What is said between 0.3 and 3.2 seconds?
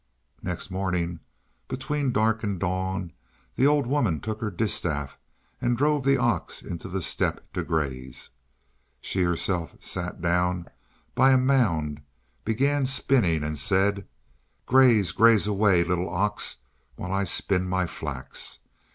Next morning, between dark and dawn,